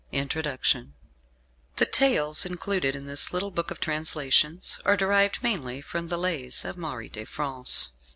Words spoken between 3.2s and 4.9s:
little book of translations